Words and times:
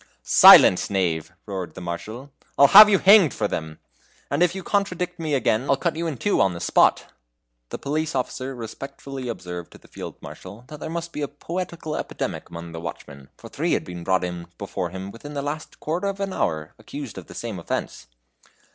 "Silence, 0.23 0.89
knave!" 0.89 1.31
roared 1.45 1.75
the 1.75 1.79
Marshal. 1.79 2.31
"I'll 2.57 2.69
have 2.69 2.89
you 2.89 2.97
hanged 2.97 3.35
for 3.35 3.47
them! 3.47 3.77
And 4.31 4.41
if 4.41 4.55
you 4.55 4.63
contradict 4.63 5.19
me 5.19 5.35
again, 5.35 5.69
I'll 5.69 5.77
cut 5.77 5.95
you 5.95 6.07
in 6.07 6.17
two 6.17 6.41
on 6.41 6.55
the 6.55 6.59
spot." 6.59 7.13
The 7.69 7.77
police 7.77 8.15
officer 8.15 8.55
respectfully 8.55 9.27
observed 9.27 9.73
to 9.73 9.77
the 9.77 9.87
Field 9.87 10.19
Marshal 10.19 10.63
that 10.69 10.79
there 10.79 10.89
must 10.89 11.11
be 11.13 11.21
some 11.21 11.29
poetical 11.37 11.95
epidemic 11.95 12.49
among 12.49 12.71
the 12.71 12.81
watchmen, 12.81 13.29
for 13.37 13.47
three 13.47 13.73
had 13.73 13.83
been 13.85 14.03
brought 14.03 14.25
before 14.57 14.89
him 14.89 15.11
within 15.11 15.35
the 15.35 15.43
last 15.43 15.79
quarter 15.79 16.07
of 16.07 16.19
an 16.19 16.33
hour, 16.33 16.73
accused 16.79 17.19
of 17.19 17.27
the 17.27 17.35
same 17.35 17.59
offence. 17.59 18.07